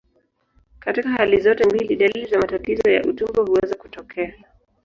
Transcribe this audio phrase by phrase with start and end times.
[0.79, 4.35] Katika hali zote mbili, dalili za matatizo ya utumbo huweza kutokea.